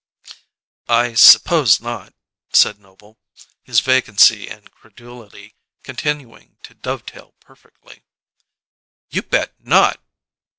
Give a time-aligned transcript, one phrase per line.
[0.89, 2.15] "I suppose not,"
[2.53, 3.19] said Noble,
[3.61, 8.01] his vacancy and credulity continuing to dovetail perfectly.
[9.11, 10.01] "You bet not!"